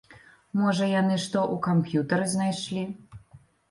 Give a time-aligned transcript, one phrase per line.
[0.61, 2.83] Можа яны што ў камп'ютары знайшлі?